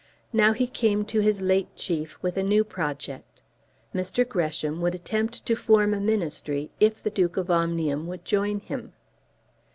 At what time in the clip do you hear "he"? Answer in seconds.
0.53-0.65